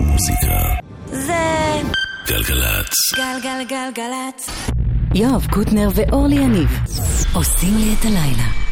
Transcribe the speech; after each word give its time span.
מוזיקה. 0.00 0.74
זה... 1.06 1.32
גלגלצ. 2.26 2.92
גלגלגלגלצ. 3.16 4.50
יואב 5.14 5.46
קוטנר 5.50 5.88
ואורלי 5.94 6.34
יניב 6.34 6.78
עושים 7.34 7.74
לי 7.76 7.94
את 8.00 8.04
הלילה. 8.04 8.65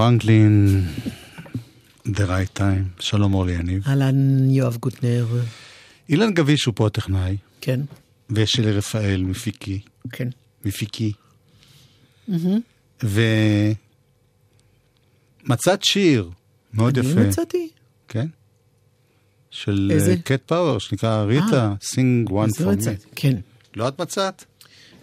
פרנקלין, 0.00 0.84
The 2.06 2.20
Right 2.26 2.58
Time. 2.58 3.00
שלום 3.00 3.34
אורלי 3.34 3.52
יניב. 3.52 3.82
אהלן, 3.86 4.50
יואב 4.50 4.76
גוטנר. 4.76 5.26
אילן 6.08 6.34
גביש 6.34 6.64
הוא 6.64 6.74
פה 6.76 6.86
הטכנאי. 6.86 7.36
כן. 7.60 7.80
ושלי 8.30 8.72
רפאל, 8.72 9.22
מפיקי. 9.22 9.80
כן. 10.12 10.28
מפיקי. 10.64 11.12
ומצאת 15.48 15.84
שיר 15.84 16.30
מאוד 16.74 16.98
אני 16.98 17.08
יפה. 17.08 17.20
אני 17.20 17.28
מצאתי. 17.28 17.68
כן. 18.08 18.26
של 19.50 19.88
אה, 19.90 19.96
איזה? 19.96 20.16
Cat 20.24 20.42
Power, 20.46 20.78
שנקרא 20.78 21.24
Aretha, 21.24 21.74
Sing 21.82 22.32
One 22.32 22.50
for 22.50 22.70
Me. 22.70 22.82
כן. 23.16 23.36
לא 23.76 23.88
את 23.88 24.00
מצאת? 24.00 24.44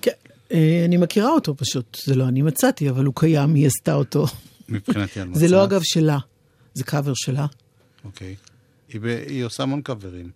כן, 0.01 0.11
אה, 0.51 0.85
אני 0.85 0.97
מכירה 0.97 1.29
אותו 1.29 1.57
פשוט, 1.57 1.97
זה 2.05 2.15
לא 2.15 2.27
אני 2.27 2.41
מצאתי, 2.41 2.89
אבל 2.89 3.05
הוא 3.05 3.13
קיים, 3.15 3.53
היא 3.53 3.67
עשתה 3.67 3.93
אותו. 3.93 4.25
מבחינתי 4.69 5.21
את 5.21 5.27
מצאת. 5.27 5.39
זה 5.39 5.47
לא 5.47 5.63
אגב 5.63 5.81
שלה, 5.83 6.17
זה 6.73 6.83
קאבר 6.83 7.13
שלה. 7.15 7.45
אוקיי. 8.05 8.35
היא, 8.89 9.01
ב... 9.01 9.05
היא 9.05 9.43
עושה 9.43 9.63
המון 9.63 9.81
קאברים. 9.81 10.31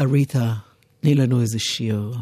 אריתה, 0.00 0.54
תני 1.00 1.14
לנו 1.14 1.40
איזה 1.40 1.58
שיר. 1.58 2.12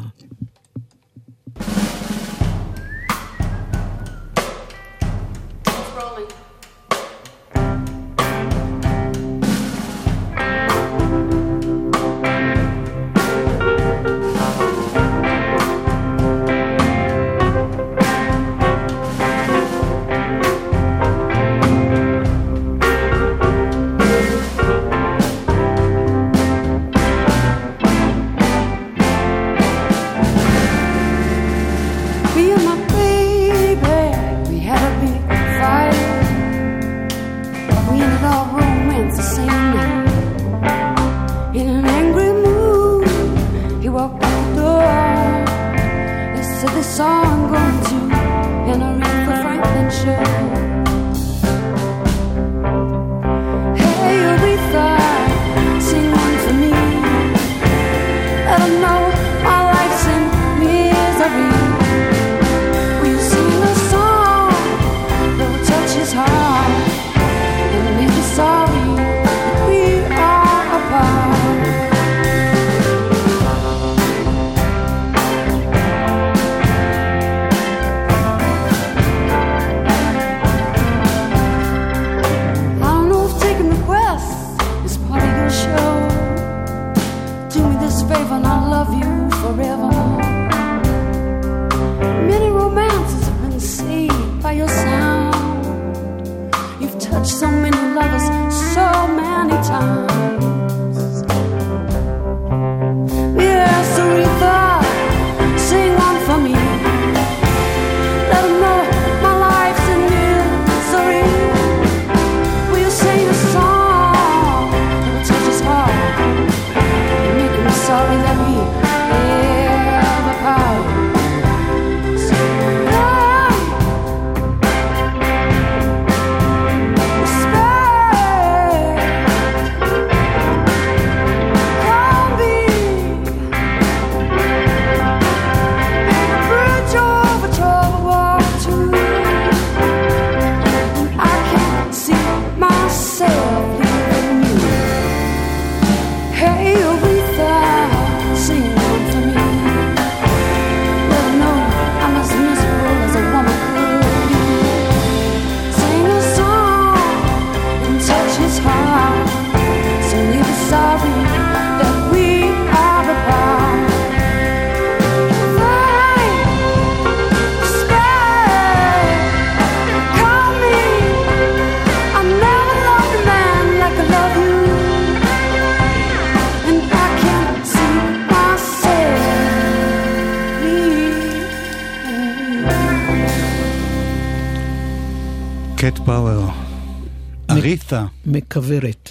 אריתה. 187.93 188.07
מכוורת. 188.25 189.09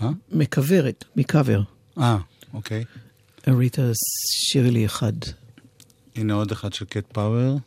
מה? 0.00 0.10
מכוורת, 0.32 1.04
מקאבר. 1.16 1.62
אה, 1.98 2.18
אוקיי. 2.54 2.84
אריתה 3.48 3.82
שירי 3.94 4.86
אחד. 4.86 5.12
הנה 6.16 6.34
עוד 6.34 6.52
אחד 6.52 6.72
של 6.72 6.84
קט 6.84 7.04
פאוור. 7.12 7.58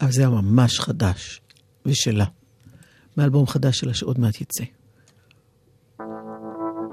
אבל 0.00 0.12
זה 0.12 0.20
היה 0.20 0.30
ממש 0.30 0.80
חדש, 0.80 1.40
ושלה. 1.86 2.24
מאלבום 3.16 3.46
חדש 3.46 3.78
שלה 3.78 3.94
שעוד 3.94 4.20
מעט 4.20 4.40
יצא. 4.40 4.64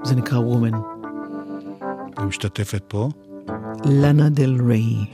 זה 0.04 0.14
נקרא 0.14 0.38
וומן. 0.38 0.74
היא 2.16 2.26
משתתפת 2.26 2.82
פה. 2.88 3.10
לאנה 3.84 4.28
דל 4.28 4.56
ריי. 4.68 5.06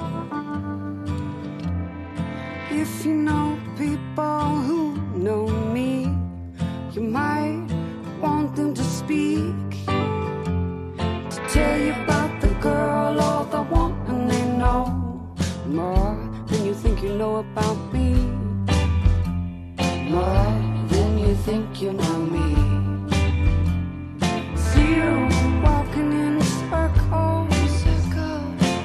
You 17.02 17.16
know 17.16 17.37
about 17.37 17.92
me. 17.92 18.14
More 20.09 20.52
than 20.88 21.18
you 21.18 21.35
think 21.35 21.82
you 21.82 21.92
know 21.92 22.18
me. 22.35 22.47
See 24.54 24.94
you 25.00 25.28
walking 25.64 26.12
in 26.12 26.40
circles. 26.40 27.85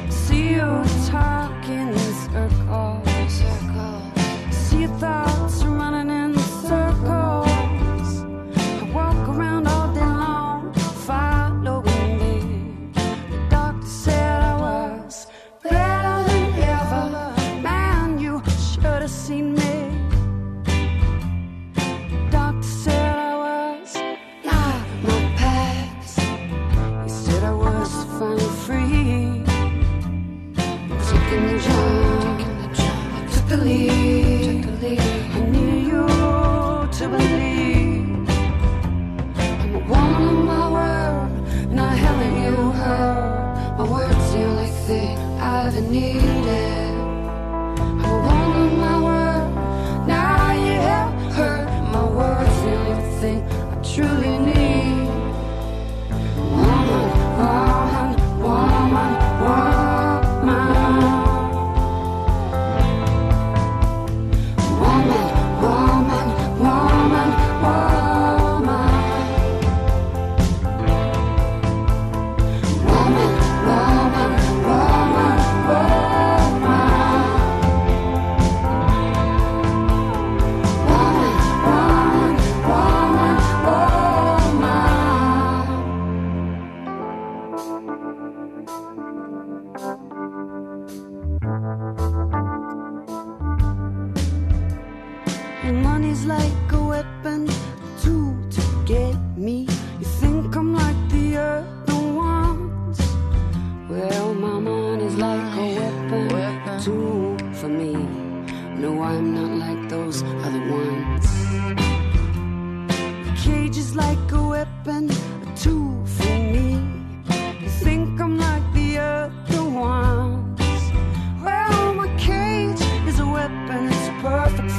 See 0.09 0.53
you 0.53 0.83
talking 1.11 1.89
in 1.89 2.13
circles. 2.25 3.43
See 4.51 4.81
your 4.81 5.26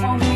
for. 0.01 0.28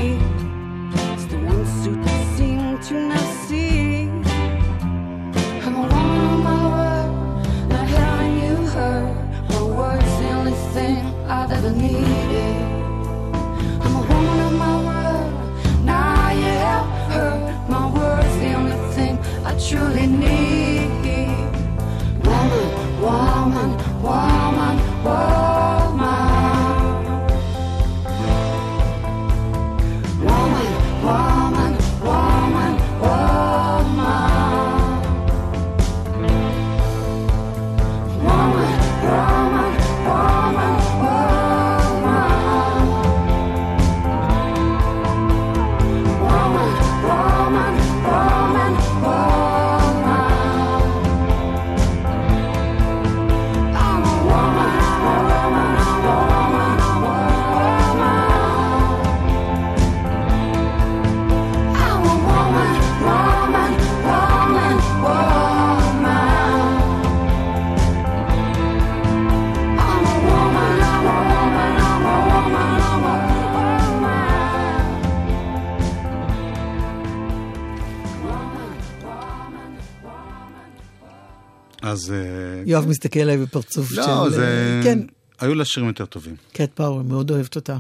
אז... 81.93 82.13
אה, 82.13 82.63
יואב 82.67 82.89
מסתכל 82.89 83.21
עליי 83.21 83.39
בפרצוף 83.39 83.89
של... 83.89 84.01
לא, 84.01 84.31
זה... 84.31 84.81
כן, 84.85 84.99
היו 85.41 85.55
לה 85.55 85.65
שירים 85.65 85.89
יותר 85.89 86.07
טובים. 86.07 86.37
קט 86.53 86.71
פאוור, 86.75 87.03
מאוד 87.03 87.31
אוהבת 87.31 87.57
אותה. 87.57 87.77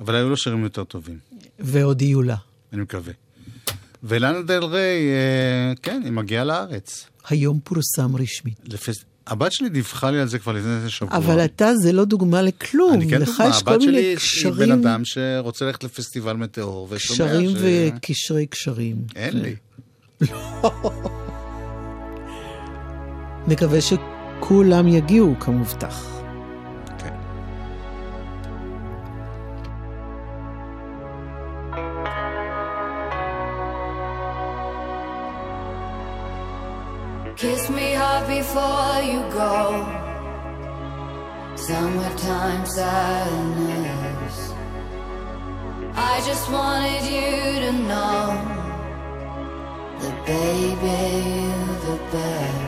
אבל 0.00 0.14
היו 0.14 0.30
לה 0.30 0.36
שירים 0.36 0.64
יותר 0.64 0.84
טובים, 0.84 1.18
ועוד 1.58 2.02
יהיו 2.02 2.22
לה. 2.22 2.36
אני 2.72 2.82
מקווה. 2.82 3.12
ולאנה 4.02 4.42
דל 4.42 4.64
ריי, 4.64 5.08
אה, 5.08 5.72
כן, 5.82 6.02
היא 6.04 6.12
מגיעה 6.12 6.44
לארץ. 6.44 7.06
היום 7.28 7.60
פורסם 7.64 8.16
רשמית. 8.16 8.60
לפס... 8.64 9.04
הבת 9.26 9.52
שלי 9.52 9.68
דיווחה 9.68 10.10
לי 10.10 10.20
על 10.20 10.28
זה 10.28 10.38
כבר 10.38 10.52
לפני 10.52 10.76
איזה 10.76 10.90
שבוע. 10.90 11.16
אבל 11.16 11.44
אתה 11.44 11.76
זה 11.76 11.92
לא 11.92 12.04
דוגמה 12.04 12.42
לכלום. 12.42 12.94
אני 12.94 13.10
כן 13.10 13.24
דוגמה, 13.24 13.44
הבת 13.44 13.80
שלי 13.80 13.92
מיני 13.92 14.06
היא 14.06 14.16
קשרים, 14.16 14.54
בן 14.54 14.72
אדם 14.72 15.04
שרוצה 15.04 15.64
ללכת 15.64 15.84
לפסטיבל 15.84 16.32
מטאור, 16.32 16.88
ושומע 16.90 17.28
קשרים 17.28 17.50
ש... 17.50 17.60
וקשרי 17.60 18.46
קשרים. 18.46 18.96
אין 19.16 19.40
לי. 19.40 19.56
נקווה 23.48 23.78
שכולם 23.80 24.88
יגיעו 24.88 25.34
כמובטח. 25.40 26.06
כן. 26.98 27.14
Kiss 37.36 37.68
me 37.76 37.88
hard 38.00 38.24
before 38.36 38.98
you 39.10 39.20
go. 39.40 39.54
Summertime 41.66 42.64
sadness. 42.76 44.36
I 46.12 46.14
just 46.28 46.44
wanted 46.50 47.04
you 47.16 47.32
to 47.64 47.72
know 47.90 48.20
that 50.00 50.16
baby 50.26 50.98
you're 51.40 51.78
the 51.88 51.98
best. 52.12 52.63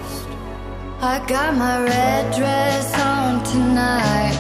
I 1.01 1.19
got 1.27 1.55
my 1.55 1.83
red 1.85 2.35
dress 2.35 2.99
on 2.99 3.45
tonight, 3.45 4.33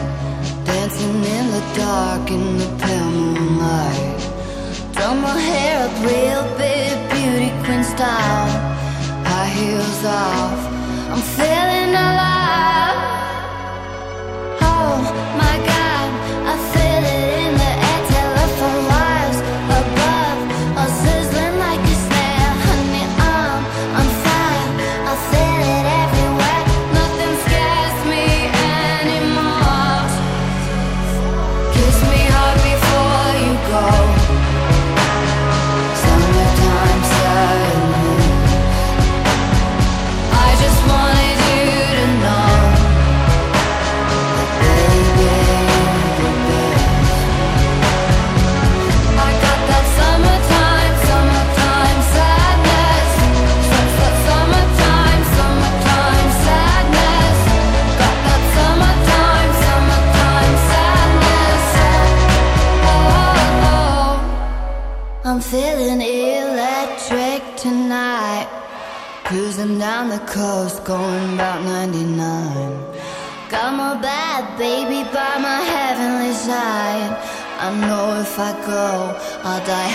dancing 0.65 1.23
in 1.23 1.51
the 1.51 1.63
dark 1.77 2.31
in 2.31 2.57
the 2.57 2.67
pale 2.81 3.11
moonlight. 3.11 4.21
Done 4.95 5.21
my 5.21 5.39
hair 5.39 5.87
up 5.87 5.93
real 6.01 6.45
big, 6.57 7.11
beauty 7.13 7.51
queen 7.63 7.85
style. 7.85 8.49
High 9.27 9.49
heels 9.49 10.05
off, 10.07 10.61
I'm 11.13 11.21
feeling 11.37 11.95
alive. 11.95 13.01
Oh 14.63 15.36
going 70.87 71.35
about 71.35 71.65
99. 71.65 72.17
Got 73.51 73.75
my 73.75 74.01
bad 74.01 74.57
baby 74.57 75.03
by 75.11 75.37
my 75.43 75.61
heavenly 75.75 76.33
side. 76.33 77.11
I 77.59 77.75
know 77.81 78.21
if 78.21 78.39
I 78.39 78.53
go, 78.65 79.19
I'll 79.43 79.67
die 79.67 79.89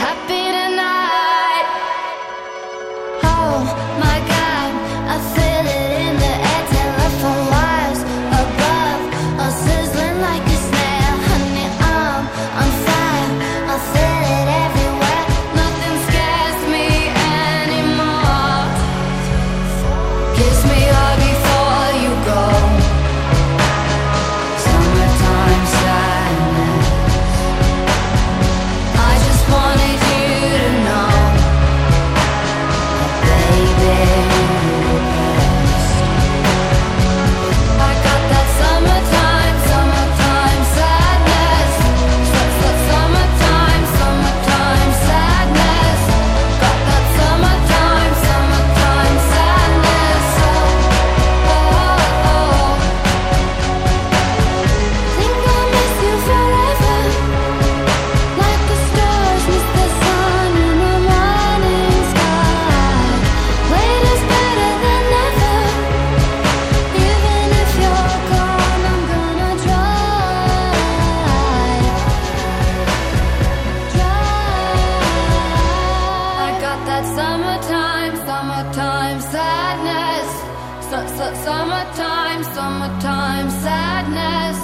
summertime, 82.71 83.49
sadness. 83.49 84.57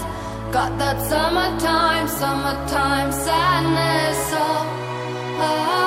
Got 0.53 0.77
that 0.79 0.97
summertime, 1.09 2.07
summertime 2.07 3.11
sadness. 3.11 4.31
Oh, 4.33 5.41
oh. 5.41 5.86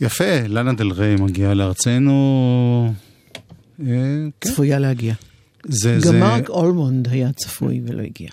יפה, 0.00 0.40
לנה 0.48 0.72
דל 0.72 0.90
ריי 0.90 1.16
מגיעה 1.16 1.54
לארצנו. 1.54 2.94
אה, 3.80 3.86
כן, 3.86 4.48
צפויה 4.48 4.78
להגיע. 4.78 5.14
זה, 5.64 5.94
גם 5.94 6.00
זה, 6.00 6.20
מרק 6.20 6.48
אולמונד 6.48 7.08
היה 7.08 7.32
צפוי 7.32 7.80
ולא 7.86 8.02
הגיע. 8.02 8.30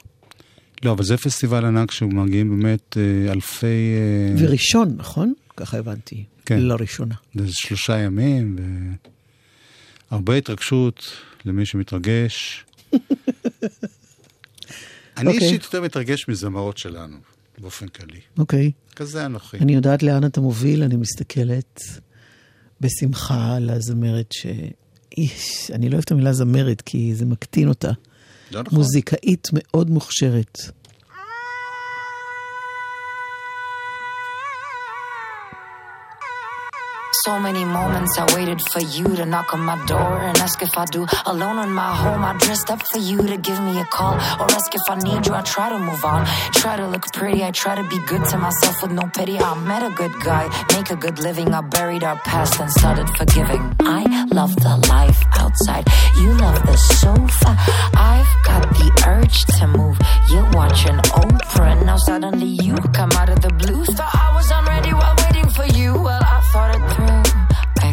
לא, 0.83 0.91
אבל 0.91 1.03
זה 1.03 1.17
פסטיבל 1.17 1.65
ענק 1.65 1.91
שמגיעים 1.91 2.49
באמת 2.49 2.97
אה, 2.97 3.31
אלפי... 3.31 3.65
אה, 3.65 4.35
וראשון, 4.37 4.95
נכון? 4.97 5.33
ככה 5.57 5.77
הבנתי. 5.77 6.23
כן. 6.45 6.59
לראשונה. 6.59 7.15
זה 7.35 7.47
שלושה 7.49 7.97
ימים, 7.97 8.55
והרבה 10.11 10.35
התרגשות 10.35 11.11
למי 11.45 11.65
שמתרגש. 11.65 12.65
אני 15.17 15.27
אוקיי. 15.27 15.47
אישית 15.47 15.63
יותר 15.63 15.81
מתרגש 15.81 16.27
מזמרות 16.27 16.77
שלנו, 16.77 17.17
באופן 17.57 17.87
כללי. 17.87 18.19
אוקיי. 18.37 18.71
כזה 18.95 19.25
אנוכי. 19.25 19.57
אני 19.57 19.75
יודעת 19.75 20.03
לאן 20.03 20.25
אתה 20.25 20.41
מוביל, 20.41 20.83
אני 20.83 20.95
מסתכלת 20.95 21.81
בשמחה 22.81 23.55
על 23.55 23.69
הזמרת 23.69 24.31
ש... 24.31 24.45
איש, 25.17 25.71
אני 25.71 25.89
לא 25.89 25.93
אוהבת 25.93 26.05
את 26.05 26.11
המילה 26.11 26.33
זמרת, 26.33 26.81
כי 26.81 27.15
זה 27.15 27.25
מקטין 27.25 27.67
אותה. 27.67 27.91
לא 28.51 28.61
נכון. 28.61 28.79
מוזיקאית 28.79 29.47
מאוד 29.53 29.89
מוכשרת. 29.89 30.59
So 37.25 37.39
many 37.39 37.65
moments 37.65 38.19
I 38.19 38.35
waited 38.35 38.61
for 38.61 38.81
you 38.81 39.15
to 39.15 39.25
knock 39.25 39.51
on 39.51 39.61
my 39.61 39.83
door 39.87 40.19
and 40.19 40.37
ask 40.37 40.61
if 40.61 40.77
I 40.77 40.85
do. 40.85 41.07
Alone 41.25 41.57
in 41.65 41.71
my 41.73 41.91
home, 41.95 42.23
I 42.23 42.37
dressed 42.37 42.69
up 42.69 42.83
for 42.85 42.99
you 42.99 43.17
to 43.17 43.37
give 43.37 43.59
me 43.61 43.79
a 43.81 43.85
call 43.85 44.13
or 44.13 44.45
ask 44.51 44.75
if 44.75 44.87
I 44.87 44.95
need 44.99 45.25
you. 45.25 45.33
I 45.33 45.41
try 45.41 45.69
to 45.69 45.79
move 45.79 46.05
on, 46.05 46.27
try 46.53 46.77
to 46.77 46.87
look 46.87 47.11
pretty. 47.13 47.43
I 47.43 47.49
try 47.49 47.73
to 47.81 47.83
be 47.89 47.97
good 48.05 48.23
to 48.25 48.37
myself 48.37 48.79
with 48.83 48.91
no 48.91 49.09
pity. 49.17 49.39
I 49.39 49.55
met 49.55 49.81
a 49.81 49.89
good 49.89 50.13
guy, 50.23 50.45
make 50.75 50.91
a 50.91 50.95
good 50.95 51.17
living. 51.17 51.51
I 51.51 51.61
buried 51.61 52.03
our 52.03 52.19
past 52.19 52.59
and 52.59 52.69
started 52.69 53.09
forgiving. 53.17 53.75
I 53.79 54.03
love 54.31 54.55
the 54.57 54.77
life 54.87 55.23
outside. 55.33 55.87
You 56.17 56.29
love 56.45 56.63
the 56.63 56.77
sofa. 56.77 57.57
I've 57.97 58.33
got 58.45 58.61
the 58.77 59.03
urge 59.07 59.45
to 59.57 59.65
move. 59.65 59.97
You're 60.29 60.51
watching 60.51 60.97
Oprah, 61.21 61.71
and 61.73 61.87
now 61.87 61.97
suddenly 61.97 62.51
you 62.63 62.75
come 62.93 63.11
out 63.13 63.29
of 63.29 63.41
the 63.41 63.49
blue. 63.49 63.83
Thought 63.83 64.13
I 64.13 64.35
was 64.35 64.51
unready 64.51 64.93
while 64.93 65.15
waiting 65.25 65.49
for 65.49 65.65
you. 65.65 65.93
Well, 65.93 66.21
I 66.23 66.39
thought 66.51 66.75
it 66.75 66.93
through. 66.93 67.14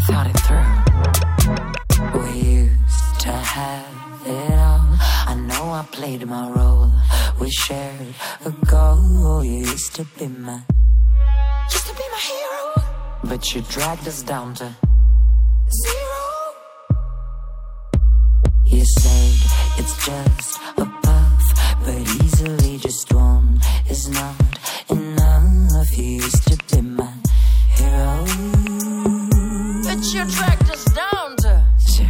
Thought 0.07 0.27
it 0.27 0.39
through. 0.47 2.21
We 2.21 2.41
used 2.41 3.21
to 3.21 3.31
have 3.31 4.27
it 4.27 4.59
all. 4.59 4.97
I 5.31 5.35
know 5.49 5.71
I 5.71 5.87
played 5.93 6.27
my 6.27 6.51
role. 6.51 6.91
We 7.41 7.51
shared 7.51 8.15
a 8.45 8.51
goal. 8.67 9.45
You 9.45 9.59
used 9.59 9.95
to 9.95 10.05
be 10.19 10.27
my, 10.27 10.61
used 11.71 11.87
to 11.87 11.95
be 11.95 12.05
my 12.11 12.19
hero. 12.19 12.85
But 13.25 13.55
you 13.55 13.63
dragged 13.69 14.09
us 14.09 14.23
down 14.23 14.55
to 14.55 14.75
zero. 15.85 16.25
You 18.67 18.85
said 18.85 19.35
it's 19.79 19.97
just 20.05 20.61
a 20.79 20.87
puff, 21.03 21.81
but 21.85 22.01
easily 22.25 22.79
just 22.79 23.13
one 23.15 23.61
is 23.89 24.09
not 24.09 24.35
enough. 24.91 25.97
You 25.97 26.05
used 26.05 26.49
to 26.49 26.57
be 26.77 26.83
my 26.83 27.13
hero. 27.77 28.82
Down 30.13 31.37
to 31.39 31.67
zero. 31.81 32.09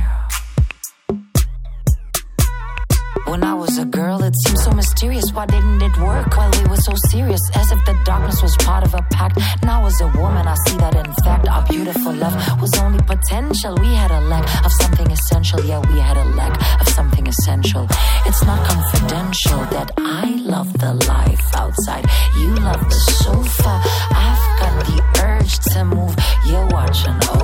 When 3.26 3.44
I 3.44 3.54
was 3.54 3.78
a 3.78 3.84
girl, 3.84 4.20
it 4.24 4.34
seemed 4.44 4.58
so 4.58 4.72
mysterious. 4.72 5.32
Why 5.32 5.46
didn't 5.46 5.80
it 5.80 5.96
work 5.98 6.36
while 6.36 6.50
we 6.50 6.68
were 6.68 6.82
so 6.82 6.94
serious? 7.10 7.40
As 7.54 7.70
if 7.70 7.78
the 7.84 7.96
darkness 8.04 8.42
was 8.42 8.56
part 8.56 8.82
of 8.84 8.92
a 8.94 9.02
pact. 9.12 9.38
Now, 9.62 9.86
as 9.86 10.00
a 10.00 10.08
woman, 10.18 10.48
I 10.48 10.56
see 10.66 10.76
that 10.78 10.96
in 10.96 11.14
fact 11.22 11.46
our 11.46 11.64
beautiful 11.66 12.12
love 12.12 12.34
was 12.60 12.76
only 12.80 12.98
potential. 13.04 13.76
We 13.80 13.94
had 13.94 14.10
a 14.10 14.20
lack 14.22 14.64
of 14.66 14.72
something 14.72 15.08
essential. 15.08 15.64
Yeah, 15.64 15.78
we 15.92 16.00
had 16.00 16.16
a 16.16 16.24
lack 16.34 16.80
of 16.80 16.88
something 16.88 17.28
essential. 17.28 17.86
It's 18.26 18.42
not 18.42 18.66
confidential 18.66 19.60
that 19.76 19.92
I 19.96 20.26
love 20.42 20.72
the 20.72 20.94
life 21.06 21.54
outside. 21.54 22.04
You 22.36 22.56
love 22.56 22.82
the 22.82 23.00
sofa. 23.22 23.80
I've 24.10 24.44
got 24.58 24.86
the 24.86 24.98
urge 25.22 25.58
to 25.70 25.84
move. 25.84 26.16
You're 26.44 26.66
watching. 26.66 27.41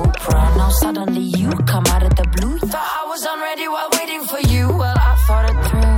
Now, 0.69 0.75
suddenly 0.75 1.21
you 1.21 1.49
come 1.65 1.83
out 1.87 2.03
of 2.03 2.15
the 2.15 2.27
blue. 2.35 2.59
Thought 2.59 2.91
I 3.01 3.07
was 3.07 3.25
unready 3.33 3.67
while 3.67 3.89
waiting 3.97 4.23
for 4.25 4.39
you. 4.53 4.67
Well, 4.67 4.95
I 4.95 5.15
thought 5.25 5.45
it 5.49 5.57
through. 5.65 5.97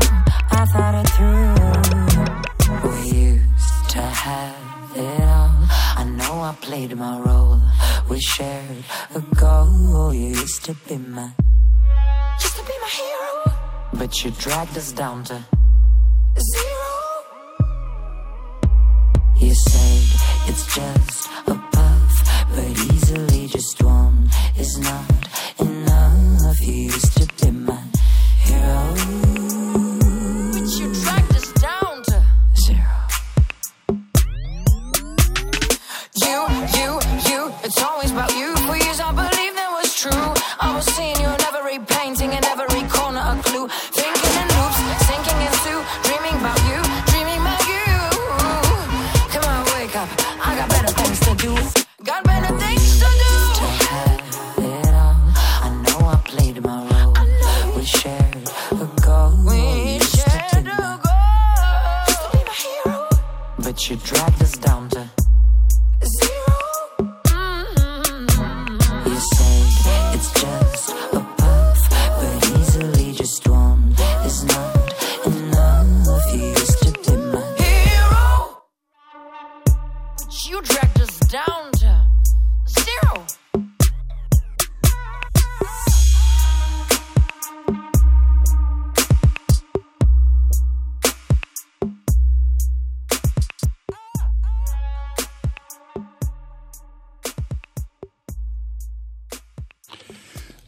I 0.60 0.63
thought 0.73 0.95
it 1.01 1.07
through. 1.15 2.89
We 2.89 2.97
used 3.34 3.89
to 3.89 4.01
have 4.01 4.95
it 4.95 5.23
all. 5.23 5.67
I 6.01 6.03
know 6.05 6.39
I 6.39 6.55
played 6.62 6.95
my 6.95 7.19
role. 7.19 7.60
We 8.10 8.21
shared 8.21 8.86
a 9.13 9.19
goal. 9.36 10.13
You 10.13 10.27
used 10.39 10.63
to 10.63 10.73
be 10.88 10.95
my, 10.95 11.31
used 12.41 12.55
to 12.55 12.63
be 12.63 12.73
my 12.79 12.88
hero. 12.88 13.53
But 13.95 14.23
you 14.23 14.31
dragged 14.39 14.77
us 14.77 14.93
down 14.93 15.25
to 15.25 15.43
zero. 16.53 16.93
You 19.36 19.53
said 19.53 20.03
it's 20.47 20.65
just 20.73 21.29
a 21.47 21.61
just 23.62 23.84
one 23.84 24.28
is 24.58 24.80
not. 24.80 25.20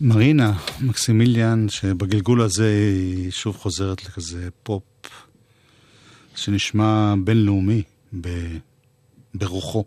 מרינה 0.02 0.54
מקסימיליאן, 0.82 1.70
שבגלגול 1.70 2.42
הזה 2.42 2.70
היא 2.70 3.32
שוב 3.32 3.58
חוזרת 3.58 4.06
לכזה 4.06 4.50
פופ 4.64 4.84
שנשמע 6.36 7.14
בינלאומי 7.24 7.84
ב... 8.22 8.28
ברוחו. 9.34 9.84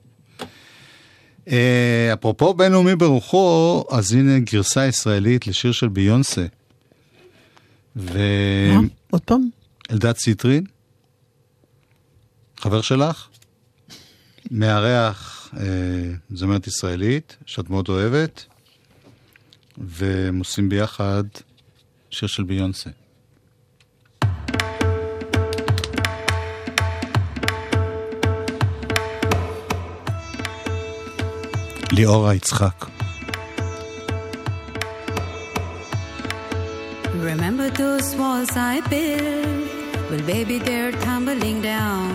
אה, 1.49 2.11
אפרופו 2.13 2.55
בינלאומי 2.55 2.97
ברוחו, 2.97 3.85
אז 3.91 4.13
הנה 4.13 4.39
גרסה 4.39 4.87
ישראלית 4.87 5.47
לשיר 5.47 5.73
של 5.73 5.89
ביונסה. 5.89 6.47
ו... 7.97 8.19
מה? 8.75 8.81
עוד 9.11 9.23
פעם? 9.23 9.49
אלדד 9.91 10.17
סיטרין, 10.17 10.65
חבר 12.57 12.81
שלך, 12.81 13.29
מארח 14.51 15.51
אה, 15.57 15.65
זמרת 16.31 16.67
ישראלית, 16.67 17.37
שאת 17.47 17.71
מאוד 17.71 17.89
אוהבת, 17.89 18.45
והם 19.79 20.39
עושים 20.39 20.69
ביחד 20.69 21.25
שיר 22.11 22.29
של 22.29 22.43
ביונסה. 22.43 22.91
ליאורה 31.97 32.35
יצחק. 32.35 32.79
Remember 37.31 37.69
those 37.83 38.09
walls 38.21 38.53
I 38.75 38.77
built? 38.93 39.69
Well, 40.09 40.25
baby, 40.35 40.57
they're 40.67 40.95
tumbling 41.07 41.59
down. 41.75 42.13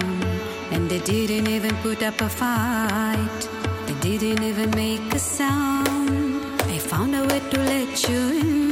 And 0.73 0.83
they 0.91 1.01
didn't 1.11 1.47
even 1.57 1.73
put 1.85 1.99
up 2.09 2.17
a 2.27 2.29
fight. 2.41 3.41
They 3.87 3.97
didn't 4.05 4.43
even 4.51 4.69
make 4.83 5.07
a 5.19 5.21
sound. 5.37 6.29
I 6.75 6.77
found 6.91 7.11
a 7.19 7.23
way 7.29 7.41
to 7.51 7.57
let 7.73 7.93
you 8.07 8.21
in, 8.41 8.67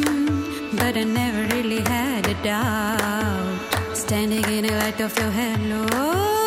but 0.79 0.93
I 1.03 1.05
never 1.21 1.41
really 1.55 1.81
had 1.95 2.23
a 2.35 2.37
doubt. 2.51 3.57
Standing 4.03 4.45
in 4.55 4.61
the 4.67 4.73
light 4.81 4.99
of 5.07 5.11
your 5.19 5.31
halo. 5.39 6.38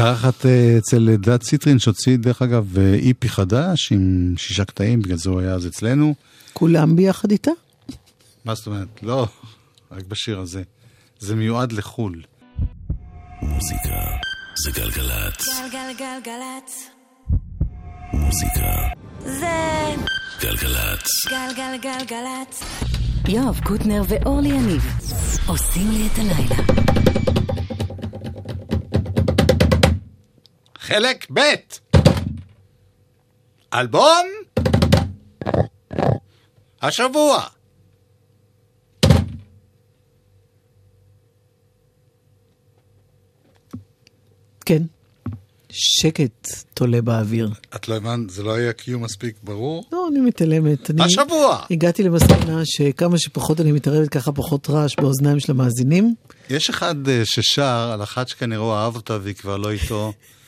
מתארחת 0.00 0.46
אה, 0.46 0.78
אצל 0.78 1.16
דת 1.16 1.40
ציטרין, 1.40 1.78
שהוציא 1.78 2.16
דרך 2.16 2.42
אגב 2.42 2.78
אה, 2.78 2.94
איפי 2.94 3.28
חדש 3.28 3.92
עם 3.92 4.34
שישה 4.36 4.64
קטעים, 4.64 5.02
בגלל 5.02 5.16
זה 5.16 5.30
הוא 5.30 5.40
היה 5.40 5.54
אז 5.54 5.66
אצלנו. 5.66 6.14
כולם 6.52 6.96
ביחד 6.96 7.30
איתה? 7.30 7.50
מה 8.44 8.54
זאת 8.54 8.66
אומרת? 8.66 9.02
לא, 9.02 9.26
רק 9.92 10.04
בשיר 10.08 10.40
הזה. 10.40 10.62
זה 11.18 11.36
מיועד 11.36 11.72
לחו"ל. 11.72 12.22
מוזיקה 13.42 14.00
זה 14.64 14.70
גלגלצ. 14.80 15.46
גלגלגלצ. 15.72 16.90
מוזיקה. 18.12 18.70
זה... 19.20 19.46
גלגלצ. 20.40 21.08
גלגלגלגלצ. 21.30 22.62
יואב 23.28 23.60
קוטנר 23.64 24.02
ואורלי 24.08 24.48
יניב 24.48 24.82
עושים 25.46 25.90
לי 25.90 26.06
את 26.06 26.18
הלילה. 26.18 26.99
חלק 30.92 31.26
ב' 31.32 31.40
אלבום 33.74 34.26
השבוע 36.82 37.42
כן. 44.66 44.82
שקט 45.70 46.48
תולה 46.74 47.02
באוויר. 47.02 47.50
את 47.76 47.88
לא 47.88 47.96
הבנת, 47.96 48.30
זה 48.30 48.42
לא 48.42 48.54
היה 48.54 48.72
קיום 48.72 49.02
מספיק 49.04 49.36
ברור? 49.42 49.84
לא, 49.92 50.08
אני 50.10 50.20
מתעלמת. 50.20 50.90
השבוע! 51.00 51.56
אני 51.56 51.76
הגעתי 51.76 52.02
למסקנה 52.02 52.62
שכמה 52.64 53.18
שפחות 53.18 53.60
אני 53.60 53.72
מתערבת, 53.72 54.08
ככה 54.08 54.32
פחות 54.32 54.70
רעש 54.70 54.96
באוזניים 54.96 55.40
של 55.40 55.52
המאזינים. 55.52 56.14
יש 56.50 56.70
אחד 56.70 57.08
אה, 57.08 57.22
ששר 57.24 57.90
על 57.92 58.02
אחת 58.02 58.28
שכנראה 58.28 58.84
אהב 58.84 58.96
אותה 58.96 59.18
והיא 59.22 59.34
כבר 59.34 59.56
לא 59.56 59.70
איתו. 59.70 60.12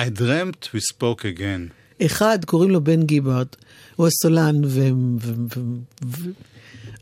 I 0.00 0.04
dreamt 0.18 0.68
we 0.74 0.80
spoke 0.94 1.22
again. 1.38 1.72
אחד, 2.06 2.38
קוראים 2.44 2.70
לו 2.70 2.84
בן 2.84 3.02
גיברד, 3.02 3.46
הוא 3.96 4.06
הסולן 4.06 4.54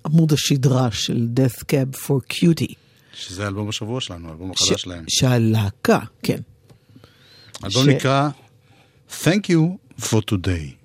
ועמוד 0.05 0.33
השדרה 0.33 0.91
של 0.91 1.27
Death 1.37 1.59
Cab 1.63 1.99
for 2.07 2.33
Cutie. 2.35 2.75
שזה 3.15 3.47
אלבום 3.47 3.69
השבוע 3.69 4.01
שלנו, 4.01 4.29
האלבום 4.29 4.51
החדש 4.51 4.83
שלהם. 4.83 5.05
שהלהקה, 5.09 5.99
כן. 6.23 6.41
האלבום 7.63 7.85
ש- 7.85 7.89
נקרא 7.89 8.29
Thank 9.23 9.49
you 9.51 9.79
for 10.01 10.21
today. 10.33 10.84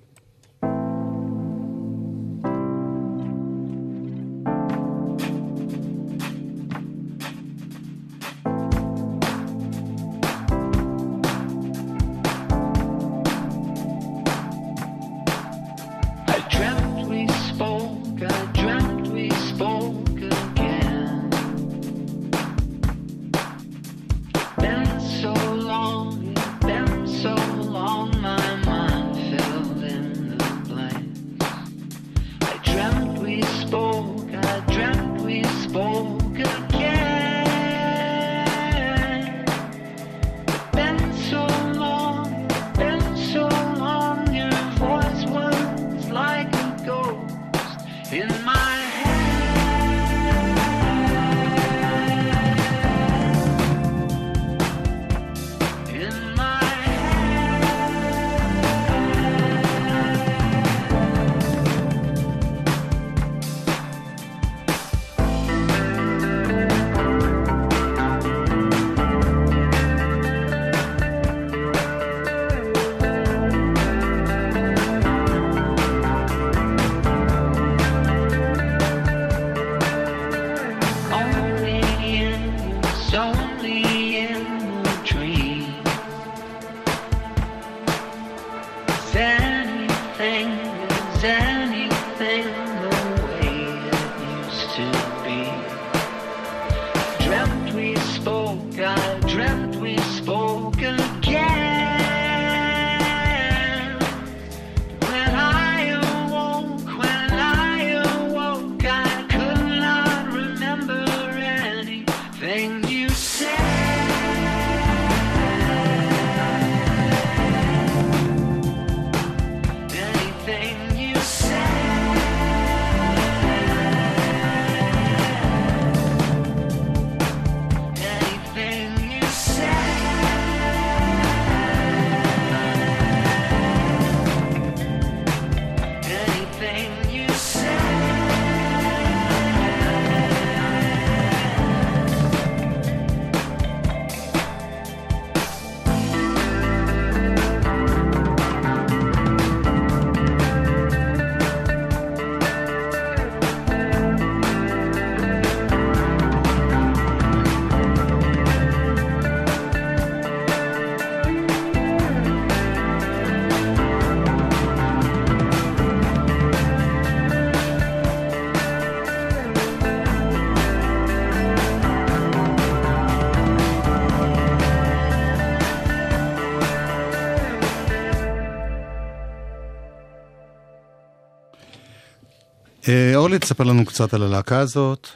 אורלי, 183.20 183.38
תספר 183.38 183.64
לנו 183.64 183.84
קצת 183.84 184.14
על 184.14 184.22
הלהקה 184.22 184.58
הזאת. 184.58 185.06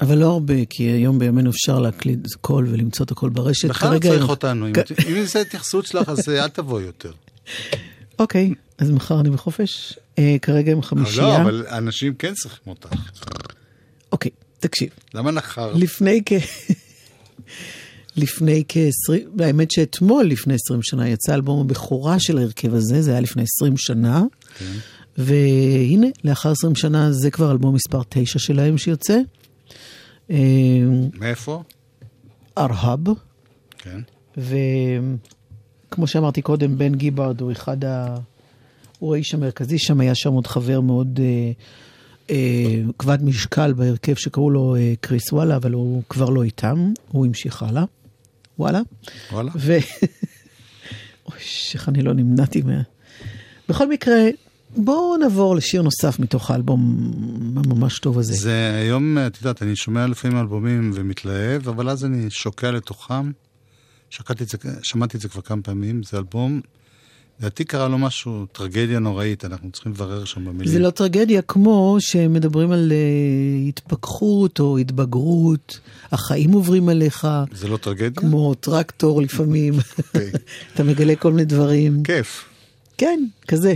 אבל 0.00 0.18
לא 0.18 0.26
הרבה, 0.32 0.64
כי 0.70 0.82
היום 0.82 1.18
בימינו 1.18 1.50
אפשר 1.50 1.78
להקליט 1.78 2.18
קול 2.40 2.68
ולמצוא 2.70 3.06
את 3.06 3.10
הכל 3.10 3.28
ברשת. 3.28 3.68
בכלל 3.68 3.90
כרגע 3.90 4.08
צריך 4.10 4.22
הם- 4.22 4.28
אותנו. 4.28 4.66
אם 5.08 5.24
זו 5.24 5.38
התייחסות 5.38 5.86
שלך, 5.86 6.08
אז 6.08 6.28
אה, 6.28 6.44
אל 6.44 6.48
תבוא 6.48 6.80
יותר. 6.80 7.12
אוקיי, 8.18 8.54
אז 8.78 8.90
מחר 8.90 9.20
אני 9.20 9.30
בחופש. 9.30 9.92
אה, 10.18 10.36
כרגע 10.42 10.72
הם 10.72 10.78
אבל 10.78 10.86
חמישייה. 10.86 11.26
לא, 11.26 11.36
אבל 11.36 11.66
אנשים 11.70 12.14
כן 12.14 12.34
צריכים 12.34 12.60
אותך. 12.66 12.88
אוקיי, 14.12 14.30
תקשיב. 14.60 14.88
למה 15.14 15.30
נחר? 15.30 15.72
לפני 15.74 16.22
כ... 16.26 16.32
לפני 18.16 18.62
כ-20, 18.68 19.12
האמת 19.42 19.70
שאתמול 19.70 20.24
לפני 20.24 20.54
20 20.54 20.80
שנה 20.82 21.08
יצא 21.08 21.34
אלבום 21.34 21.60
הבכורה 21.60 22.16
של 22.20 22.38
ההרכב 22.38 22.74
הזה, 22.74 23.02
זה 23.02 23.10
היה 23.10 23.20
לפני 23.20 23.42
20 23.42 23.76
שנה. 23.76 24.22
כן. 24.58 24.64
והנה, 25.18 26.06
לאחר 26.24 26.50
20 26.50 26.74
שנה 26.74 27.12
זה 27.12 27.30
כבר 27.30 27.52
אלבום 27.52 27.74
מספר 27.74 28.02
9 28.08 28.38
שלהם 28.38 28.78
שיוצא. 28.78 29.18
אה, 30.30 30.36
מאיפה? 31.14 31.62
ארהב, 32.58 33.00
כן. 33.78 34.00
וכמו 34.36 36.06
שאמרתי 36.06 36.42
קודם, 36.42 36.78
בן 36.78 36.94
גיברד 36.94 37.40
הוא 37.40 37.52
אחד 37.52 37.84
ה... 37.84 38.16
הוא 38.98 39.14
האיש 39.14 39.34
המרכזי 39.34 39.78
שם, 39.78 40.00
היה 40.00 40.14
שם 40.14 40.32
עוד 40.32 40.46
חבר 40.46 40.80
מאוד 40.80 41.20
אה, 41.22 41.52
אה, 42.30 42.82
כבד 42.98 43.22
משקל 43.22 43.72
בהרכב 43.72 44.14
שקראו 44.14 44.50
לו 44.50 44.76
אה, 44.76 44.94
קריס 45.00 45.32
וואלה, 45.32 45.56
אבל 45.56 45.72
הוא 45.72 46.02
כבר 46.08 46.30
לא 46.30 46.42
איתם, 46.42 46.92
הוא 47.08 47.26
המשיך 47.26 47.62
הלאה. 47.62 47.84
וואלה. 48.58 48.80
וואלה. 49.32 49.50
ו... 49.56 49.72
אוי, 51.26 51.38
איך 51.74 51.88
אני 51.88 52.02
לא 52.02 52.14
נמנעתי 52.14 52.62
מה... 52.62 52.82
בכל 53.68 53.88
מקרה, 53.88 54.28
בואו 54.76 55.16
נעבור 55.16 55.56
לשיר 55.56 55.82
נוסף 55.82 56.18
מתוך 56.18 56.50
האלבום 56.50 57.10
הממש 57.56 57.98
טוב 57.98 58.18
הזה. 58.18 58.32
זה 58.32 58.74
היום, 58.74 59.18
את 59.18 59.36
יודעת, 59.36 59.62
אני 59.62 59.76
שומע 59.76 60.06
לפעמים 60.06 60.38
אלבומים 60.38 60.90
ומתלהב, 60.94 61.68
אבל 61.68 61.90
אז 61.90 62.04
אני 62.04 62.30
שוקע 62.30 62.70
לתוכם. 62.70 63.30
שקעתי 64.10 64.44
את 64.44 64.48
זה, 64.48 64.58
שמעתי 64.82 65.16
את 65.16 65.22
זה 65.22 65.28
כבר 65.28 65.42
כמה 65.42 65.62
פעמים, 65.62 66.02
זה 66.02 66.16
אלבום 66.18 66.60
לדעתי 67.40 67.64
קרה 67.64 67.88
לו 67.88 67.98
משהו, 67.98 68.46
טרגדיה 68.52 68.98
נוראית, 68.98 69.44
אנחנו 69.44 69.70
צריכים 69.70 69.92
לברר 69.92 70.24
שם 70.24 70.44
במילים. 70.44 70.72
זה 70.72 70.78
לא 70.78 70.90
טרגדיה 70.90 71.42
כמו 71.42 71.96
שמדברים 72.00 72.70
על 72.70 72.92
אה, 72.92 73.68
התפכחות 73.68 74.60
או 74.60 74.78
התבגרות, 74.78 75.80
החיים 76.12 76.52
עוברים 76.52 76.88
עליך, 76.88 77.26
זה 77.52 77.68
לא 77.68 77.76
טרגדיה? 77.76 78.10
כמו 78.10 78.54
טרקטור 78.54 79.22
לפעמים, 79.22 79.74
אוקיי. 79.98 80.30
אתה 80.74 80.84
מגלה 80.84 81.16
כל 81.16 81.30
מיני 81.30 81.44
דברים. 81.44 82.02
כיף. 82.02 82.44
כן, 82.98 83.24
כזה. 83.48 83.74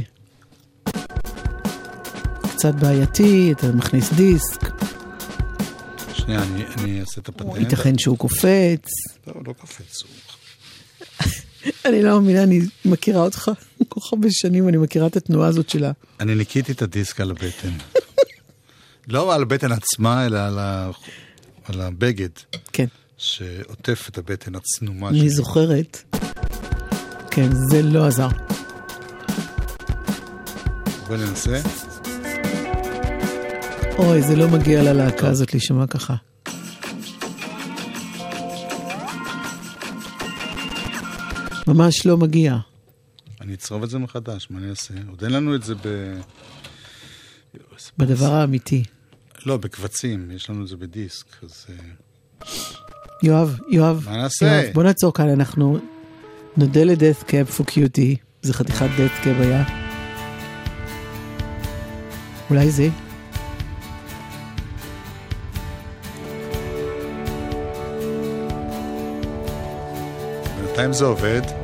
קצת 2.43 2.75
בעייתי, 2.75 3.53
אתה 3.53 3.73
מכניס 3.73 4.13
דיסק, 4.13 4.71
שנייה, 6.29 6.43
אני, 6.43 6.65
אני 6.67 7.01
אעשה 7.01 7.21
את 7.21 7.29
הפטנט. 7.29 7.57
ייתכן 7.57 7.99
שהוא 7.99 8.19
קופץ. 8.19 8.85
לא, 9.27 9.35
לא 9.47 9.53
קופץ. 9.53 10.03
אני 11.85 12.03
לא 12.03 12.21
מאמינה, 12.21 12.43
אני 12.43 12.61
מכירה 12.85 13.23
אותך 13.23 13.51
כל 13.89 14.01
כך 14.01 14.13
הרבה 14.13 14.29
שנים, 14.31 14.69
אני 14.69 14.77
מכירה 14.77 15.07
את 15.07 15.17
התנועה 15.17 15.49
הזאת 15.49 15.71
שלה. 15.71 15.93
אני 16.21 16.35
ניקיתי 16.35 16.73
את 16.73 16.83
הדיסק 16.83 17.21
על 17.21 17.31
הבטן. 17.31 17.73
לא 19.09 19.35
על 19.35 19.43
הבטן 19.43 19.73
עצמה, 19.73 20.27
אלא 20.27 20.39
על, 20.39 20.59
ה... 20.59 20.91
על 21.65 21.81
הבגד 21.81 22.29
כן, 22.73 22.87
שעוטף 23.17 24.09
את 24.11 24.19
הבטן 24.19 24.55
הצנומה 24.55 25.09
אני 25.09 25.31
זוכרת. 25.31 26.15
כן, 27.31 27.49
זה 27.71 27.83
לא 27.83 28.07
עזר. 28.07 28.29
בואי 31.09 31.21
ננסה. 31.21 31.61
אוי, 33.99 34.23
זה 34.23 34.37
לא 34.37 34.49
מגיע 34.49 34.83
ללהקה 34.83 35.29
הזאת 35.29 35.53
להישמע 35.53 35.87
ככה. 35.87 36.15
ממש 41.67 42.07
לא 42.07 42.17
מגיע. 42.17 42.57
אני 43.41 43.55
אצרוב 43.55 43.83
את 43.83 43.91
זה 43.91 43.99
מחדש, 43.99 44.47
מה 44.51 44.59
אני 44.59 44.71
אעשה? 44.71 44.95
עוד 45.11 45.25
אין 45.25 45.33
לנו 45.33 45.55
את 45.55 45.63
זה 45.63 45.75
ב... 45.75 46.15
בדבר 47.99 48.35
האמיתי. 48.35 48.85
לא, 49.47 49.57
בקבצים, 49.57 50.31
יש 50.31 50.51
לנו 50.51 50.63
את 50.63 50.69
זה 50.69 50.77
בדיסק, 50.77 51.27
אז... 51.43 51.67
אה, 51.71 51.75
יואב, 53.23 53.59
יואב, 53.71 54.07
מה 54.11 54.17
נעשה? 54.17 54.47
יואב, 54.47 54.75
בוא 54.75 54.83
נעצור 54.83 55.15
כאן, 55.15 55.29
אנחנו 55.29 55.79
נודה 56.57 56.85
לדאט 56.85 57.23
קאב 57.23 57.47
פור 57.47 57.67
קיוטי, 57.67 58.17
זה 58.43 58.55
חתיכת 58.55 58.89
דאט 58.99 59.13
קאב 59.25 59.41
היה. 59.41 59.88
אולי 62.51 62.71
זה? 62.71 62.89
בינתיים 70.57 70.93
זה 70.93 71.05
עובד. 71.05 71.58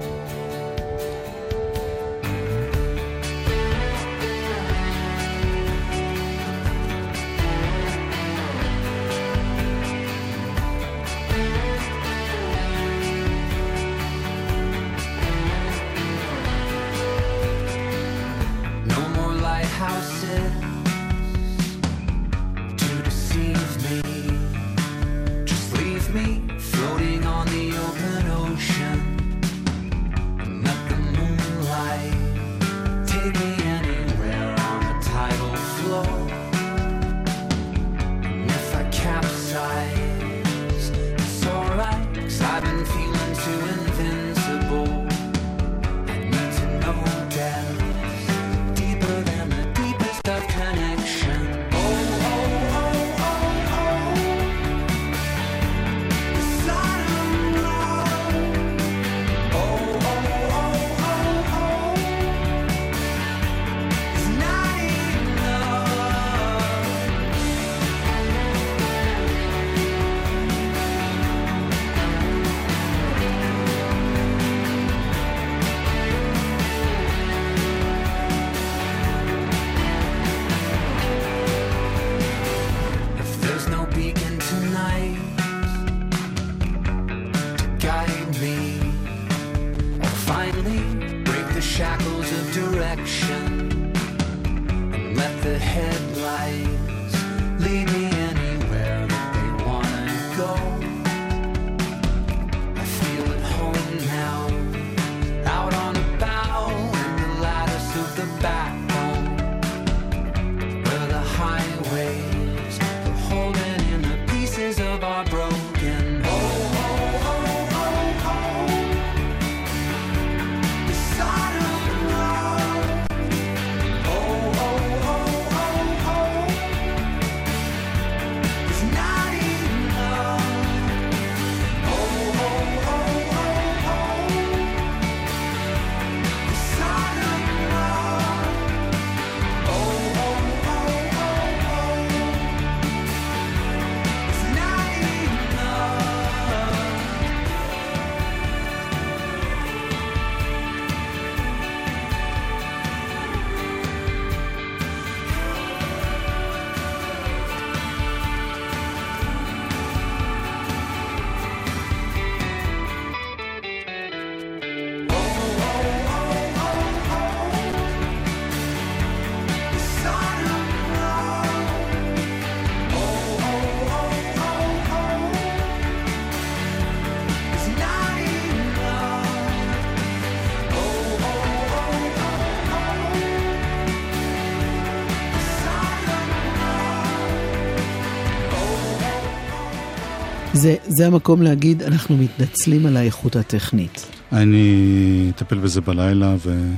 זה, 190.64 190.76
זה 190.86 191.06
המקום 191.06 191.42
להגיד, 191.42 191.82
אנחנו 191.82 192.16
מתנצלים 192.16 192.86
על 192.86 192.96
האיכות 192.96 193.36
הטכנית. 193.36 194.06
אני 194.32 195.30
אטפל 195.34 195.58
בזה 195.58 195.80
בלילה 195.80 196.34
ו... 196.38 196.70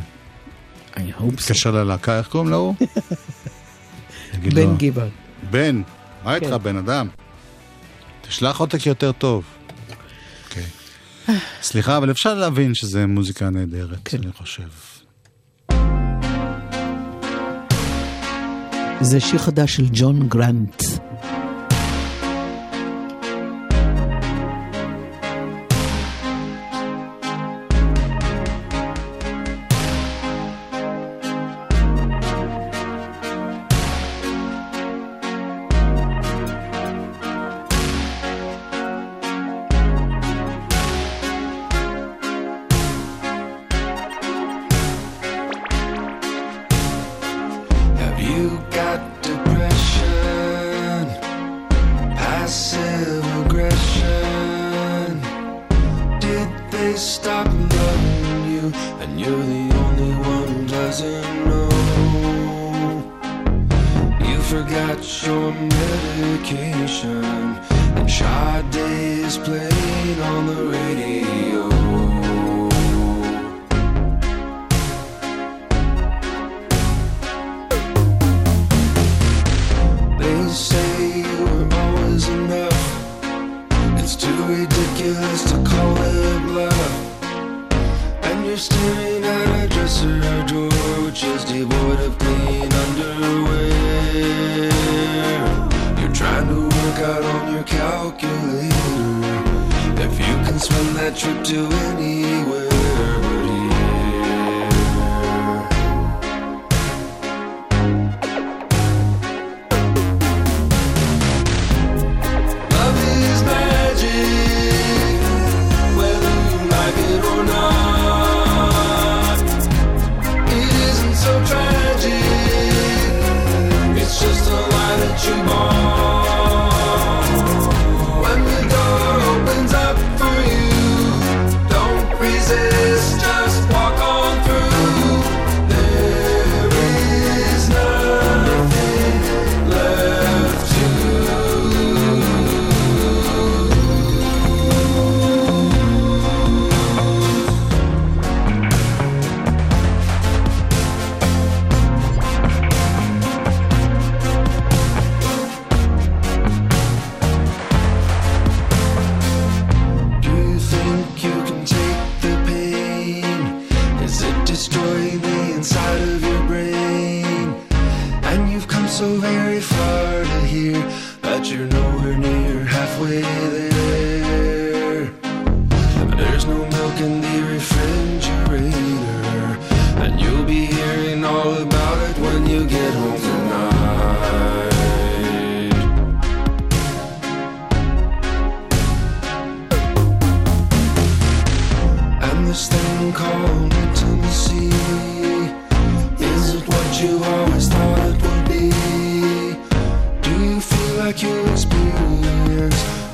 התקשר 0.96 1.70
ללהקה, 1.70 2.18
איך 2.18 2.28
קוראים 2.28 2.50
להוא? 2.50 2.74
בן 4.54 4.76
גיבל. 4.76 5.08
בן, 5.50 5.82
מה 6.24 6.40
כן. 6.40 6.46
איתך, 6.46 6.56
בן 6.62 6.76
אדם? 6.76 7.08
תשלח 8.22 8.60
עותק 8.60 8.86
יותר 8.86 9.12
טוב. 9.12 9.44
אוקיי. 10.44 10.64
סליחה, 11.62 11.96
אבל 11.96 12.10
אפשר 12.10 12.34
להבין 12.34 12.74
שזה 12.74 13.06
מוזיקה 13.06 13.50
נהדרת, 13.50 13.98
כן. 14.04 14.18
אני 14.22 14.32
חושב. 14.32 14.68
זה 19.00 19.20
שיר 19.20 19.38
חדש 19.38 19.76
של 19.76 19.86
ג'ון 19.92 20.28
גרנט. 20.28 20.82
do 101.48 101.64
anywhere. 101.70 102.75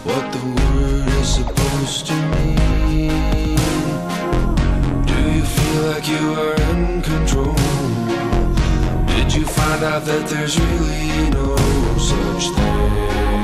what 0.05 0.33
the 0.33 0.39
word 0.39 1.09
is 1.21 1.35
supposed 1.35 2.07
to 2.07 2.15
mean. 2.15 3.57
Do 5.07 5.15
you 5.31 5.45
feel 5.45 5.83
like 5.93 6.09
you 6.09 6.35
are 6.35 6.55
in 6.73 7.03
control? 7.03 7.55
Did 9.07 9.33
you 9.33 9.47
find 9.47 9.85
out 9.85 10.05
that 10.05 10.27
there's 10.29 10.59
really 10.59 11.31
no 11.31 11.57
such 11.99 12.55
thing? 12.57 13.42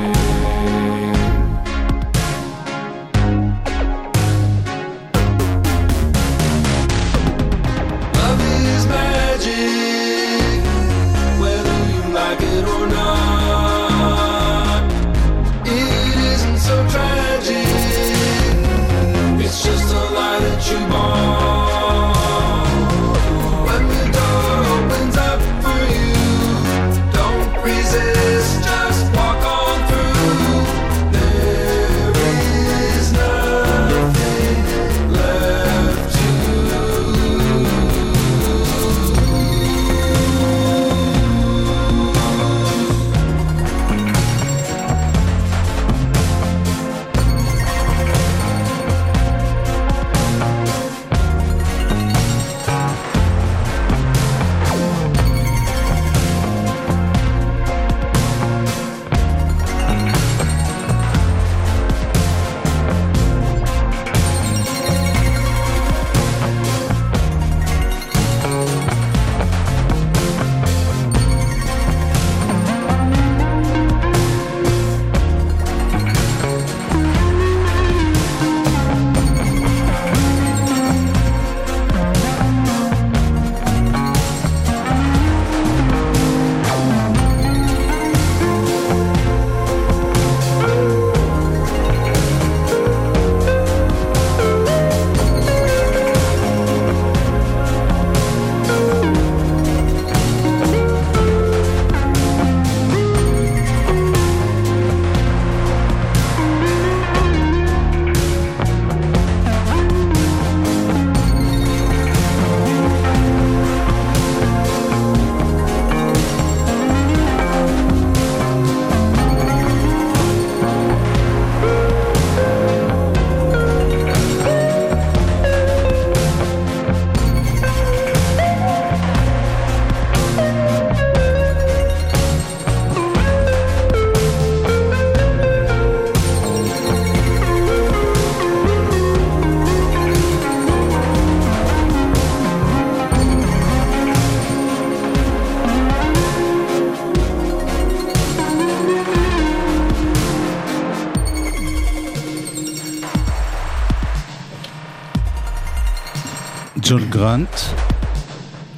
ג'ון 156.89 157.09
גרנט, 157.09 157.49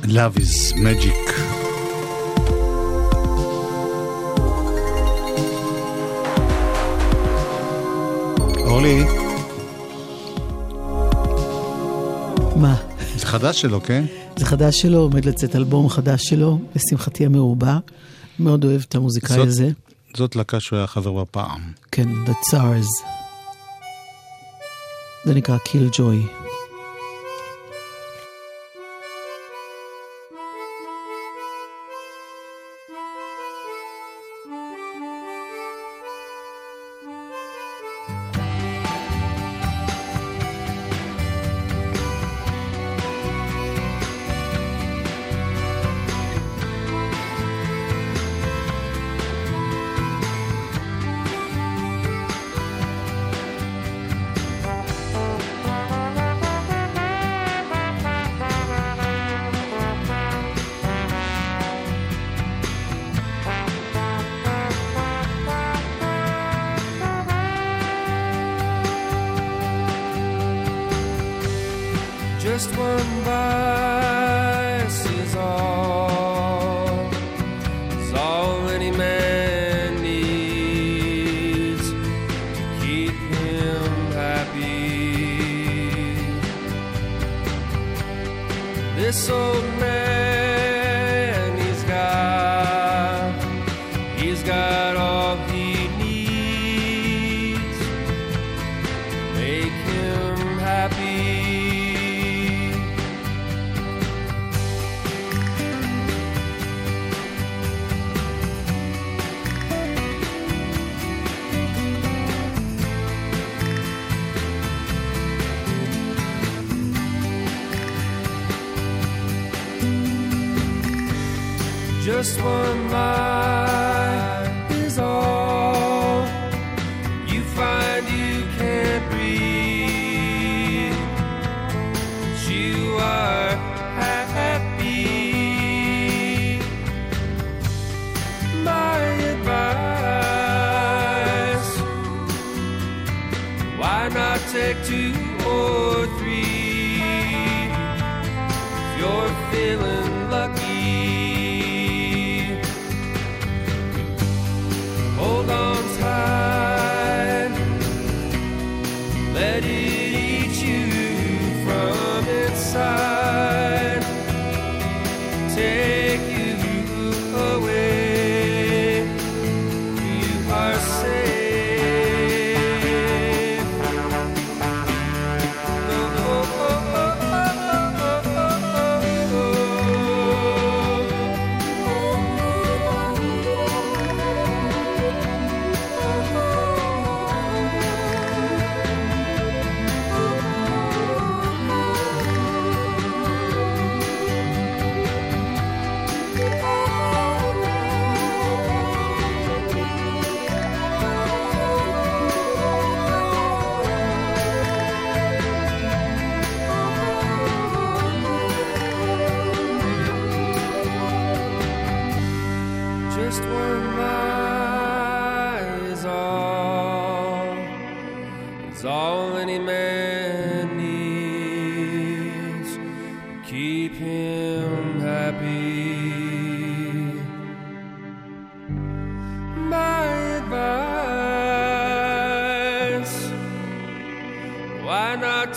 Love 0.04 0.38
is 0.38 0.74
Magic. 0.74 1.32
אורלי. 8.58 9.04
מה? 12.56 12.76
זה 13.16 13.26
חדש 13.26 13.62
שלו, 13.62 13.82
כן? 13.84 14.06
זה 14.38 14.46
חדש 14.46 14.82
שלו, 14.82 14.98
עומד 14.98 15.26
לצאת 15.26 15.56
אלבום 15.56 15.90
חדש 15.90 16.24
שלו, 16.24 16.60
לשמחתי 16.76 17.26
המרובה. 17.26 17.78
מאוד 18.40 18.66
אוהב 18.66 18.82
את 18.88 18.96
המוזיקאי 18.96 19.42
הזה. 19.42 19.70
זאת 20.18 20.36
להקה 20.36 20.60
שהוא 20.60 20.78
היה 20.78 20.88
חבר 20.88 21.12
בה 21.12 21.26
פעם. 21.26 21.72
כן, 21.92 22.10
The 22.26 22.32
Tsars. 22.32 23.06
זה 25.26 25.34
נקרא 25.34 25.58
Kill 25.58 25.96
Joy. 25.96 26.51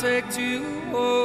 take 0.05 0.29
to 0.29 0.63
home. 0.93 1.24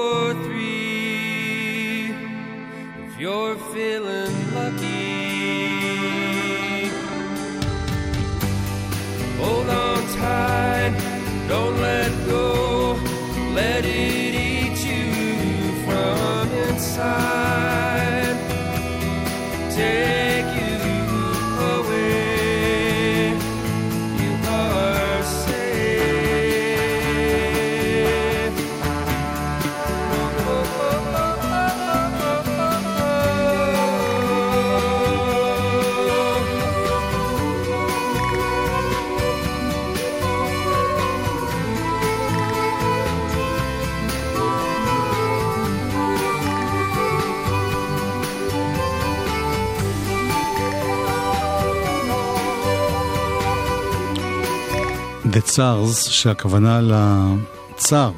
סארס, 55.59 56.07
שהכוונה 56.09 56.81
לצאר, 56.81 58.11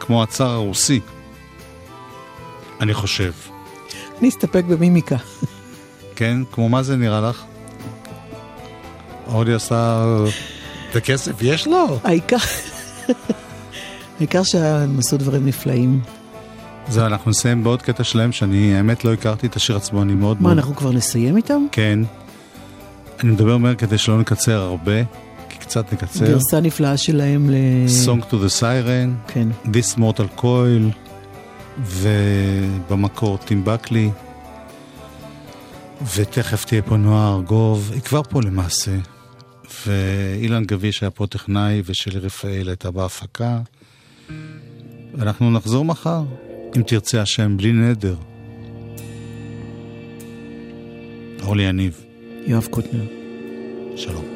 כמו 0.00 0.22
הצאר 0.22 0.50
הרוסי, 0.50 1.00
אני 2.80 2.94
חושב. 2.94 3.32
אני 4.20 4.28
אסתפק 4.28 4.64
במימיקה. 4.64 5.16
כן? 6.16 6.36
כמו 6.52 6.68
מה 6.68 6.82
זה 6.82 6.96
נראה 6.96 7.20
לך? 7.20 7.42
אורלי 9.26 9.54
עשה... 9.54 10.04
את 10.90 10.96
הכסף 10.96 11.42
יש 11.42 11.66
לו? 11.66 11.98
העיקר... 12.04 12.36
העיקר 14.18 14.42
שהם 14.42 14.98
עשו 14.98 15.16
דברים 15.16 15.46
נפלאים. 15.46 16.00
זהו, 16.88 17.06
אנחנו 17.06 17.30
נסיים 17.30 17.64
בעוד 17.64 17.82
קטע 17.82 18.04
שלהם, 18.04 18.32
שאני 18.32 18.76
האמת 18.76 19.04
לא 19.04 19.12
הכרתי 19.12 19.46
את 19.46 19.56
השיר 19.56 19.76
עצמו, 19.76 20.02
אני 20.02 20.14
מאוד... 20.14 20.36
מה, 20.36 20.42
מאוד... 20.42 20.58
אנחנו 20.58 20.76
כבר 20.76 20.92
נסיים 20.92 21.36
איתם? 21.36 21.66
כן. 21.72 21.98
אני 23.20 23.30
מדבר 23.30 23.58
מהר 23.58 23.74
כדי 23.74 23.98
שלא 23.98 24.20
נקצר 24.20 24.60
הרבה. 24.60 25.02
קצת 25.74 25.92
נקצר. 25.92 26.26
גרסה 26.26 26.60
נפלאה 26.60 26.96
שלהם 26.96 27.50
ל... 27.50 27.54
Song 28.06 28.22
to 28.30 28.32
the 28.32 28.60
Siren, 28.60 29.32
כן. 29.32 29.48
This 29.64 29.98
Mortal 29.98 30.40
Coil, 30.40 30.94
ובמקור 31.86 33.38
טים 33.38 33.64
בקלי, 33.64 34.10
ותכף 36.16 36.64
תהיה 36.64 36.82
פה 36.82 36.96
נועה 36.96 37.34
ארגוב, 37.34 37.90
היא 37.94 38.00
כבר 38.00 38.22
פה 38.22 38.40
למעשה, 38.42 38.96
ואילן 39.86 40.64
גביש 40.64 41.02
היה 41.02 41.10
פה 41.10 41.26
טכנאי, 41.26 41.82
ושלי 41.84 42.18
רפאל 42.18 42.68
הייתה 42.68 42.90
בהפקה. 42.90 43.60
ואנחנו 45.14 45.50
נחזור 45.50 45.84
מחר, 45.84 46.22
אם 46.76 46.82
תרצה 46.82 47.22
השם, 47.22 47.56
בלי 47.56 47.72
נדר. 47.72 48.16
אורלי 51.42 51.62
יניב, 51.62 52.00
יואב 52.46 52.66
קוטנר. 52.70 53.04
שלום. 53.96 54.33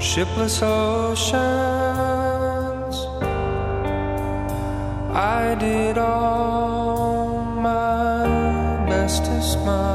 shipless 0.00 0.62
oceans. 0.62 1.36
I 5.14 5.54
did 5.58 5.96
all 5.96 7.44
my 7.44 8.26
best 8.88 9.24
to 9.24 9.42
smile 9.42 9.94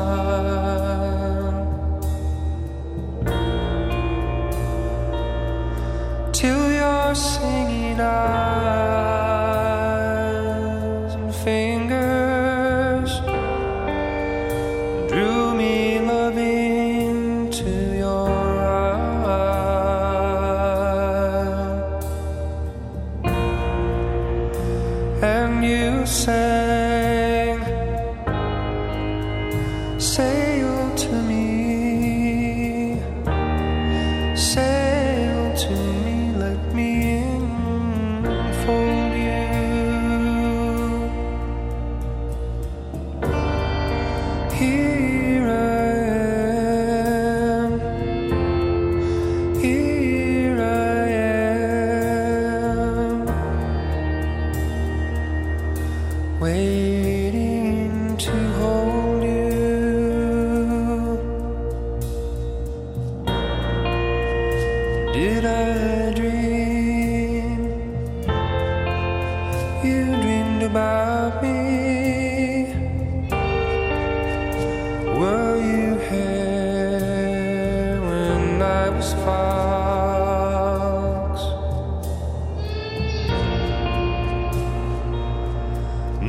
till 6.34 6.72
your 6.72 7.14
singing 7.14 8.00
eyes 8.00 8.49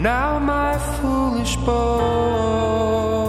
Now 0.01 0.39
my 0.39 0.79
foolish 0.79 1.57
boat 1.57 3.20